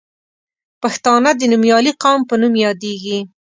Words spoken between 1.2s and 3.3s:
د نومیالي قوم په نوم یادیږي.